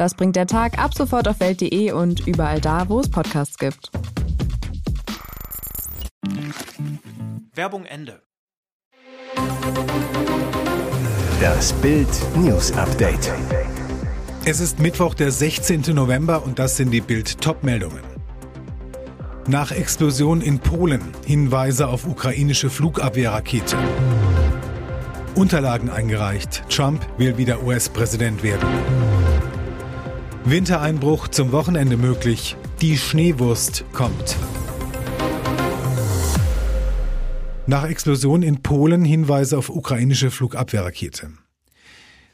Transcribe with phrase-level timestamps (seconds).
[0.00, 3.90] Das bringt der Tag ab sofort auf welt.de und überall da, wo es Podcasts gibt.
[7.54, 8.22] Werbung Ende.
[11.38, 13.30] Das Bild News Update.
[14.46, 15.82] Es ist Mittwoch, der 16.
[15.94, 18.00] November und das sind die Bild Topmeldungen.
[19.48, 23.76] Nach Explosion in Polen Hinweise auf ukrainische Flugabwehrrakete.
[25.34, 26.64] Unterlagen eingereicht.
[26.70, 28.66] Trump will wieder US-Präsident werden.
[30.44, 32.56] Wintereinbruch zum Wochenende möglich.
[32.80, 34.36] Die Schneewurst kommt.
[37.66, 41.30] Nach Explosion in Polen Hinweise auf ukrainische Flugabwehrrakete.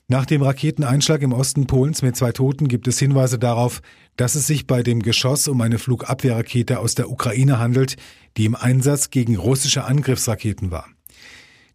[0.07, 3.83] Nach dem Raketeneinschlag im Osten Polens mit zwei Toten gibt es Hinweise darauf,
[4.15, 7.97] dass es sich bei dem Geschoss um eine Flugabwehrrakete aus der Ukraine handelt,
[8.37, 10.87] die im Einsatz gegen russische Angriffsraketen war.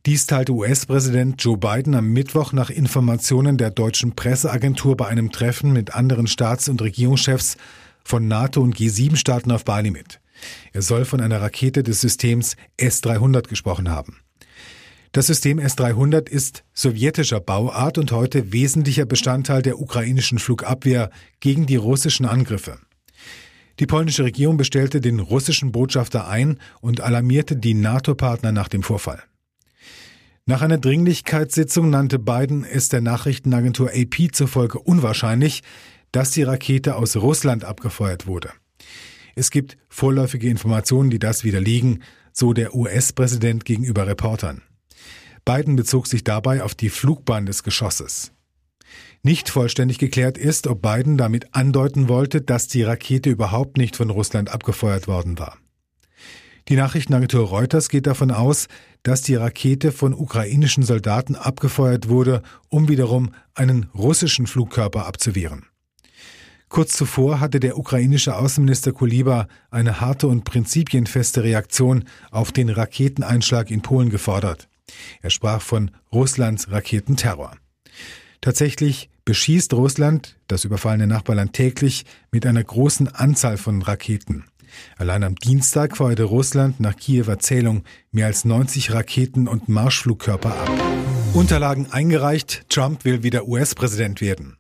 [0.08, 5.74] Dies teilte US-Präsident Joe Biden am Mittwoch nach Informationen der deutschen Presseagentur bei einem Treffen
[5.74, 7.56] mit anderen Staats- und Regierungschefs
[8.04, 10.20] von NATO und G7-Staaten auf Bali mit.
[10.74, 14.18] Er soll von einer Rakete des Systems S-300 gesprochen haben.
[15.12, 21.76] Das System S-300 ist sowjetischer Bauart und heute wesentlicher Bestandteil der ukrainischen Flugabwehr gegen die
[21.76, 22.80] russischen Angriffe.
[23.80, 29.22] Die polnische Regierung bestellte den russischen Botschafter ein und alarmierte die NATO-Partner nach dem Vorfall.
[30.46, 35.62] Nach einer Dringlichkeitssitzung nannte Biden es der Nachrichtenagentur AP zufolge unwahrscheinlich,
[36.12, 38.52] dass die Rakete aus Russland abgefeuert wurde.
[39.36, 42.04] Es gibt vorläufige Informationen, die das widerlegen,
[42.34, 44.62] so der US-Präsident gegenüber Reportern.
[45.46, 48.32] Biden bezog sich dabei auf die Flugbahn des Geschosses.
[49.24, 54.10] Nicht vollständig geklärt ist, ob Biden damit andeuten wollte, dass die Rakete überhaupt nicht von
[54.10, 55.58] Russland abgefeuert worden war.
[56.72, 58.70] Die Nachrichtenagentur Reuters geht davon aus,
[59.04, 65.66] dass die Rakete von ukrainischen Soldaten abgefeuert wurde, um wiederum einen russischen Flugkörper abzuwehren.
[66.70, 73.70] Kurz zuvor hatte der ukrainische Außenminister Kuliba eine harte und prinzipienfeste Reaktion auf den Raketeneinschlag
[73.70, 74.70] in Polen gefordert.
[75.22, 77.58] Er sprach von Russlands Raketenterror.
[78.40, 84.46] Tatsächlich beschießt Russland das überfallene Nachbarland täglich mit einer großen Anzahl von Raketen.
[84.98, 90.70] Allein am Dienstag feuerte Russland nach Kiewer Zählung mehr als 90 Raketen und Marschflugkörper ab.
[91.34, 94.58] Unterlagen eingereicht, Trump will wieder US-Präsident werden.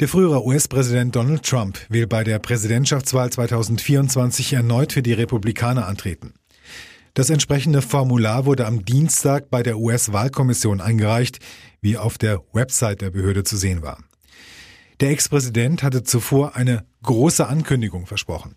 [0.00, 6.34] Der frühere US-Präsident Donald Trump will bei der Präsidentschaftswahl 2024 erneut für die Republikaner antreten.
[7.14, 11.40] Das entsprechende Formular wurde am Dienstag bei der US-Wahlkommission eingereicht,
[11.80, 13.98] wie auf der Website der Behörde zu sehen war.
[15.00, 18.54] Der Ex-Präsident hatte zuvor eine große Ankündigung versprochen.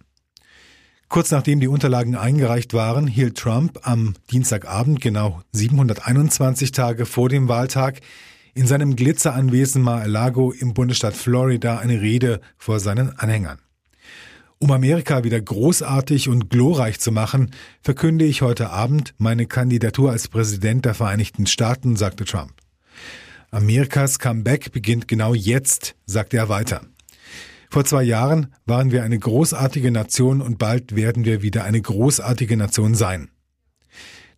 [1.11, 7.49] Kurz nachdem die Unterlagen eingereicht waren, hielt Trump am Dienstagabend, genau 721 Tage vor dem
[7.49, 7.99] Wahltag,
[8.53, 13.59] in seinem Glitzeranwesen Mar-a-Lago im Bundesstaat Florida eine Rede vor seinen Anhängern.
[14.57, 17.51] Um Amerika wieder großartig und glorreich zu machen,
[17.81, 22.53] verkünde ich heute Abend meine Kandidatur als Präsident der Vereinigten Staaten, sagte Trump.
[23.51, 26.83] Amerikas Comeback beginnt genau jetzt, sagte er weiter.
[27.71, 32.57] Vor zwei Jahren waren wir eine großartige Nation und bald werden wir wieder eine großartige
[32.57, 33.29] Nation sein.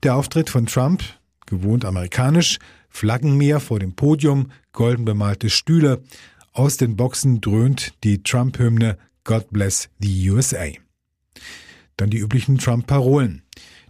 [0.03, 1.03] Der Auftritt von Trump,
[1.47, 6.03] gewohnt amerikanisch, Flaggenmeer vor dem Podium, golden bemalte Stühle,
[6.51, 10.67] aus den Boxen dröhnt die Trump-Hymne God bless the USA.
[11.97, 13.41] Dann die üblichen Trump-Parolen.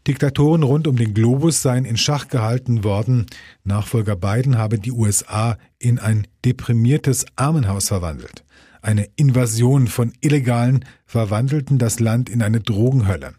[0.07, 3.25] Diktatoren rund um den Globus seien in Schach gehalten worden.
[3.65, 8.45] Nachfolger Biden habe die USA in ein deprimiertes Armenhaus verwandelt.
[8.83, 13.33] Eine Invasion von Illegalen verwandelten das Land in eine Drogenhölle.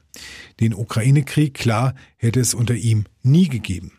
[0.58, 3.92] Den Ukraine-Krieg, klar, hätte es unter ihm nie gegeben.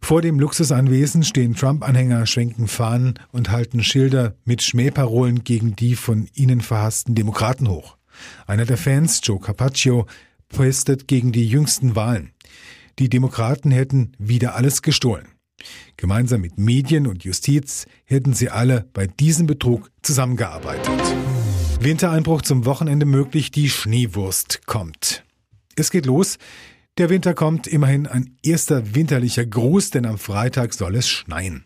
[0.00, 6.28] Vor dem Luxusanwesen stehen Trump-Anhänger, schwenken Fahnen und halten Schilder mit Schmähparolen gegen die von
[6.34, 7.96] ihnen verhassten Demokraten hoch.
[8.46, 10.06] Einer der Fans, Joe Carpaccio,
[10.50, 12.30] postet gegen die jüngsten Wahlen.
[13.00, 15.33] Die Demokraten hätten wieder alles gestohlen.
[15.96, 20.90] Gemeinsam mit Medien und Justiz hätten sie alle bei diesem Betrug zusammengearbeitet.
[21.80, 25.24] Wintereinbruch zum Wochenende möglich, die Schneewurst kommt.
[25.76, 26.38] Es geht los.
[26.96, 31.64] Der Winter kommt, immerhin ein erster winterlicher Gruß, denn am Freitag soll es schneien.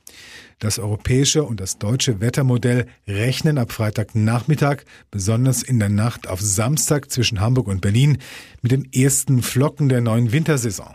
[0.58, 4.79] Das europäische und das deutsche Wettermodell rechnen ab Freitagnachmittag,
[5.11, 8.19] besonders in der Nacht auf Samstag zwischen Hamburg und Berlin,
[8.62, 10.94] mit den ersten Flocken der neuen Wintersaison.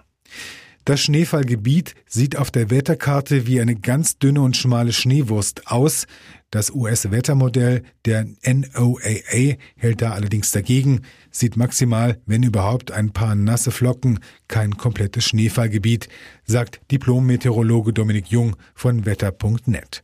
[0.85, 6.07] Das Schneefallgebiet sieht auf der Wetterkarte wie eine ganz dünne und schmale Schneewurst aus.
[6.51, 11.01] Das US-Wettermodell der NOAA hält da allerdings dagegen,
[11.31, 14.19] sieht maximal, wenn überhaupt, ein paar nasse Flocken,
[14.49, 16.09] kein komplettes Schneefallgebiet,
[16.43, 20.03] sagt Diplom-Meteorologe Dominik Jung von wetter.net.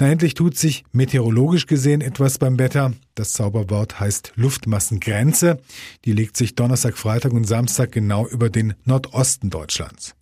[0.00, 2.94] Na, endlich tut sich meteorologisch gesehen etwas beim Wetter.
[3.14, 5.60] Das Zauberwort heißt Luftmassengrenze.
[6.06, 10.14] Die legt sich Donnerstag, Freitag und Samstag genau über den Nordosten Deutschlands.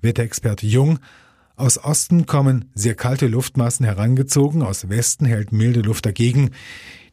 [0.00, 1.00] Wetterexperte Jung
[1.56, 6.52] aus Osten kommen sehr kalte Luftmassen herangezogen, aus Westen hält milde Luft dagegen.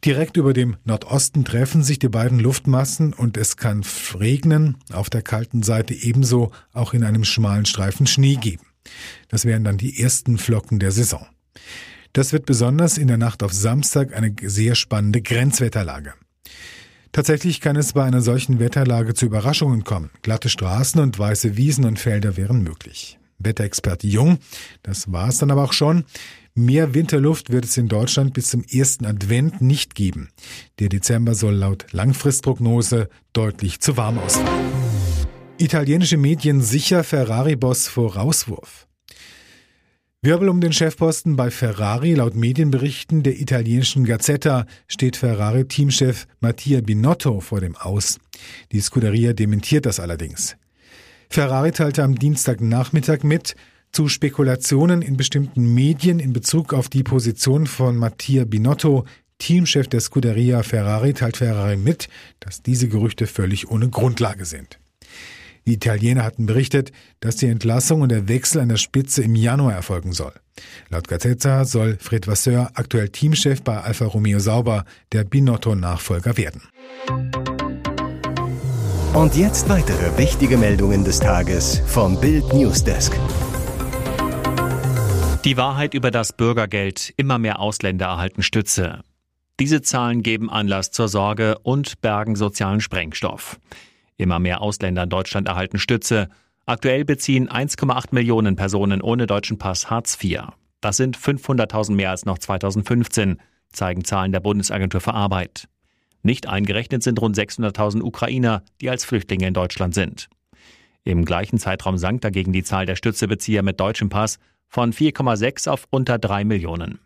[0.06, 3.84] Direkt über dem Nordosten treffen sich die beiden Luftmassen und es kann
[4.20, 8.66] regnen, auf der kalten Seite ebenso auch in einem schmalen Streifen Schnee geben.
[9.30, 11.26] Das wären dann die ersten Flocken der Saison.
[12.14, 16.14] Das wird besonders in der Nacht auf Samstag eine sehr spannende Grenzwetterlage.
[17.12, 20.12] Tatsächlich kann es bei einer solchen Wetterlage zu Überraschungen kommen.
[20.22, 23.20] Glatte Straßen und weiße Wiesen und Felder wären möglich.
[23.40, 24.38] Wetterexperte Jung,
[24.84, 26.06] das war es dann aber auch schon.
[26.56, 30.30] Mehr Winterluft wird es in Deutschland bis zum ersten Advent nicht geben.
[30.80, 34.72] Der Dezember soll laut Langfristprognose deutlich zu warm ausfallen.
[35.58, 38.88] Italienische Medien sicher Ferrari-Boss vor Rauswurf.
[40.26, 42.14] Wirbel um den Chefposten bei Ferrari.
[42.14, 48.20] Laut Medienberichten der italienischen Gazzetta steht Ferrari-Teamchef Mattia Binotto vor dem Aus.
[48.72, 50.56] Die Scuderia dementiert das allerdings.
[51.30, 53.58] Ferrari teilte am Dienstagnachmittag mit,
[53.92, 59.04] zu Spekulationen in bestimmten Medien in Bezug auf die Position von Mattia Binotto,
[59.40, 62.08] Teamchef der Scuderia Ferrari, teilt Ferrari mit,
[62.40, 64.80] dass diese Gerüchte völlig ohne Grundlage sind.
[65.66, 69.74] Die Italiener hatten berichtet, dass die Entlassung und der Wechsel an der Spitze im Januar
[69.74, 70.34] erfolgen soll.
[70.90, 76.62] Laut Gazzetta soll Fred Vasseur, aktuell Teamchef bei Alfa Romeo Sauber, der Binotto-Nachfolger werden.
[79.14, 83.18] Und jetzt weitere wichtige Meldungen des Tages vom Bild Newsdesk.
[85.46, 87.14] Die Wahrheit über das Bürgergeld.
[87.18, 89.02] Immer mehr Ausländer erhalten Stütze.
[89.60, 93.60] Diese Zahlen geben Anlass zur Sorge und bergen sozialen Sprengstoff.
[94.18, 96.30] Immer mehr Ausländer in Deutschland erhalten Stütze.
[96.66, 100.44] Aktuell beziehen 1,8 Millionen Personen ohne deutschen Pass Hartz IV.
[100.82, 103.38] Das sind 500.000 mehr als noch 2015,
[103.72, 105.68] zeigen Zahlen der Bundesagentur für Arbeit.
[106.22, 110.30] Nicht eingerechnet sind rund 600.000 Ukrainer, die als Flüchtlinge in Deutschland sind.
[111.04, 114.40] Im gleichen Zeitraum sank dagegen die Zahl der Stützebezieher mit deutschem Pass
[114.70, 117.00] von 4,6 auf unter 3 Millionen.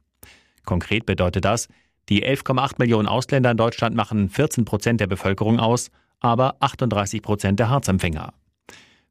[0.65, 1.67] Konkret bedeutet das,
[2.09, 7.59] die 11,8 Millionen Ausländer in Deutschland machen 14 Prozent der Bevölkerung aus aber 38 Prozent
[7.59, 8.33] der Harzempfänger.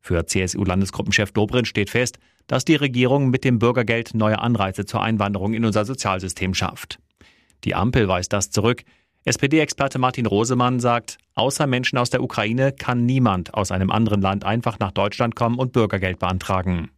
[0.00, 5.55] Für CSU-Landesgruppenchef Dobrindt steht fest, dass die Regierung mit dem Bürgergeld neue Anreize zur Einwanderung
[5.55, 6.99] in unser Sozialsystem schafft.
[7.64, 8.85] Die Ampel weist das zurück.
[9.25, 14.44] SPD-Experte Martin Rosemann sagt, außer Menschen aus der Ukraine kann niemand aus einem anderen Land
[14.44, 16.91] einfach nach Deutschland kommen und Bürgergeld beantragen.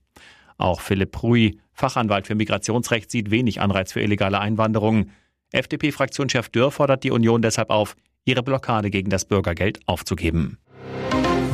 [0.59, 5.11] Auch Philipp Pruy, Fachanwalt für Migrationsrecht, sieht wenig Anreiz für illegale Einwanderung.
[5.53, 10.59] FDP-Fraktionschef Dürr fordert die Union deshalb auf, ihre Blockade gegen das Bürgergeld aufzugeben.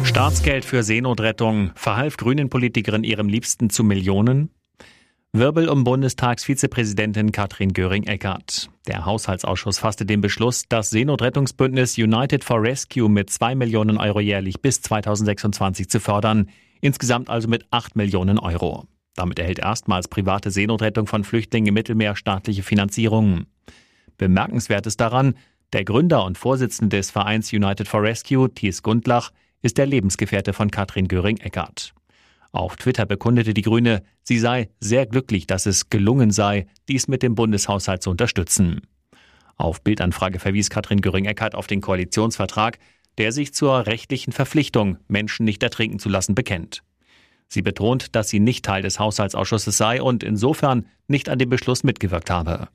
[0.04, 4.50] Staatsgeld für Seenotrettung verhalf Grünen-Politikerin ihrem Liebsten zu Millionen?
[5.32, 8.70] Wirbel um Bundestagsvizepräsidentin Katrin Göring-Eckardt.
[8.86, 14.60] Der Haushaltsausschuss fasste den Beschluss, das Seenotrettungsbündnis United for Rescue mit 2 Millionen Euro jährlich
[14.60, 16.50] bis 2026 zu fördern,
[16.80, 18.84] insgesamt also mit 8 Millionen Euro.
[19.16, 23.46] Damit erhält erstmals private Seenotrettung von Flüchtlingen im Mittelmeer staatliche Finanzierung.
[24.18, 25.34] Bemerkenswert ist daran,
[25.74, 30.70] der Gründer und Vorsitzende des Vereins United for Rescue, Thies Gundlach, ist der Lebensgefährte von
[30.70, 31.92] Katrin Göring-Eckardt.
[32.52, 37.24] Auf Twitter bekundete die Grüne, sie sei sehr glücklich, dass es gelungen sei, dies mit
[37.24, 38.82] dem Bundeshaushalt zu unterstützen.
[39.56, 42.78] Auf Bildanfrage verwies Katrin Göring-Eckardt auf den Koalitionsvertrag,
[43.18, 46.84] der sich zur rechtlichen Verpflichtung, Menschen nicht ertrinken zu lassen, bekennt.
[47.48, 51.82] Sie betont, dass sie nicht Teil des Haushaltsausschusses sei und insofern nicht an dem Beschluss
[51.82, 52.68] mitgewirkt habe.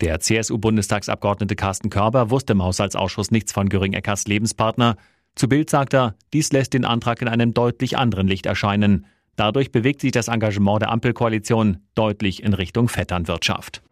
[0.00, 4.96] Der CSU-Bundestagsabgeordnete Carsten Körber wusste im Haushaltsausschuss nichts von Göring-Eckers Lebenspartner.
[5.36, 9.06] Zu Bild sagt er, dies lässt den Antrag in einem deutlich anderen Licht erscheinen.
[9.36, 13.82] Dadurch bewegt sich das Engagement der Ampelkoalition deutlich in Richtung Vetternwirtschaft.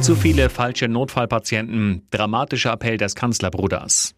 [0.00, 2.06] Zu viele falsche Notfallpatienten.
[2.10, 4.14] Dramatischer Appell des Kanzlerbruders.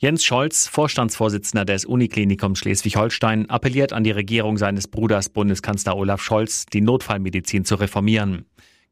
[0.00, 6.66] Jens Scholz, Vorstandsvorsitzender des Uniklinikums Schleswig-Holstein, appelliert an die Regierung seines Bruders Bundeskanzler Olaf Scholz,
[6.66, 8.44] die Notfallmedizin zu reformieren.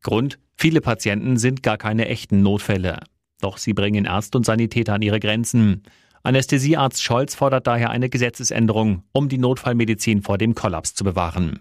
[0.03, 3.01] Grund, viele Patienten sind gar keine echten Notfälle.
[3.41, 5.83] Doch sie bringen Ärzte und Sanitäter an ihre Grenzen.
[6.23, 11.61] Anästhesiearzt Scholz fordert daher eine Gesetzesänderung, um die Notfallmedizin vor dem Kollaps zu bewahren.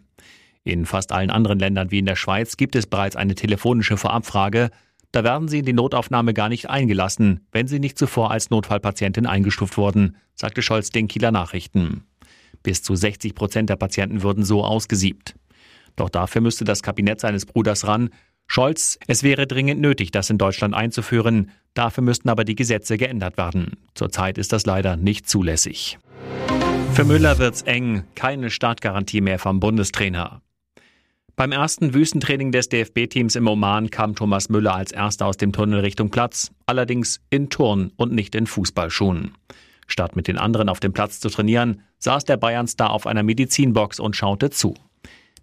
[0.64, 4.72] In fast allen anderen Ländern wie in der Schweiz gibt es bereits eine telefonische Vorabfrage.
[5.12, 9.28] Da werden sie in die Notaufnahme gar nicht eingelassen, wenn sie nicht zuvor als Notfallpatientin
[9.28, 12.06] eingestuft wurden, sagte Scholz den Kieler Nachrichten.
[12.64, 15.36] Bis zu 60 Prozent der Patienten würden so ausgesiebt.
[15.96, 18.10] Doch dafür müsste das Kabinett seines Bruders ran.
[18.48, 21.52] Scholz, es wäre dringend nötig, das in Deutschland einzuführen.
[21.74, 23.78] Dafür müssten aber die Gesetze geändert werden.
[23.96, 25.98] Zurzeit ist das leider nicht zulässig.
[26.94, 28.04] Für Müller wird's eng.
[28.16, 30.42] Keine Startgarantie mehr vom Bundestrainer.
[31.36, 35.82] Beim ersten Wüstentraining des DFB-Teams im Oman kam Thomas Müller als erster aus dem Tunnel
[35.82, 39.34] Richtung Platz, allerdings in Turn und nicht in Fußballschuhen.
[39.88, 44.00] Statt mit den anderen auf dem Platz zu trainieren, saß der Bayern-Star auf einer Medizinbox
[44.00, 44.76] und schaute zu.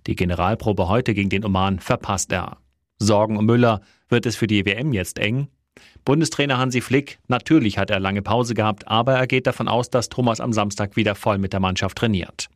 [0.06, 2.61] Die Generalprobe heute gegen den Oman verpasst er.
[3.06, 5.48] Sorgen um Müller, wird es für die WM jetzt eng?
[6.04, 10.08] Bundestrainer Hansi Flick, natürlich hat er lange Pause gehabt, aber er geht davon aus, dass
[10.08, 12.48] Thomas am Samstag wieder voll mit der Mannschaft trainiert.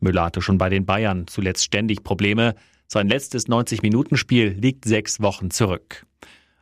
[0.00, 2.54] Müller hatte schon bei den Bayern zuletzt ständig Probleme.
[2.86, 6.06] Sein letztes 90-Minuten-Spiel liegt sechs Wochen zurück.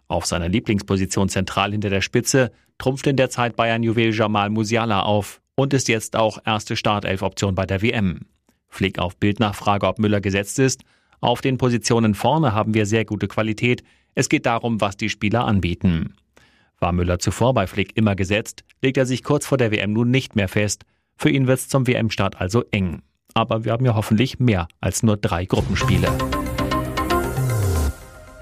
[0.08, 5.40] Auf seiner Lieblingsposition zentral hinter der Spitze trumpft in der Zeit Bayern-Juwel Jamal Musiala auf
[5.54, 8.20] und ist jetzt auch erste Startelf-Option bei der WM.
[8.68, 10.82] Flick auf Bildnachfrage, ob Müller gesetzt ist.
[11.21, 13.83] Auf den Positionen vorne haben wir sehr gute Qualität.
[14.15, 16.15] Es geht darum, was die Spieler anbieten.
[16.81, 20.11] War Müller zuvor bei Flick immer gesetzt, legt er sich kurz vor der WM nun
[20.11, 20.85] nicht mehr fest.
[21.17, 23.03] Für ihn wird es zum WM-Start also eng.
[23.35, 26.09] Aber wir haben ja hoffentlich mehr als nur drei Gruppenspiele.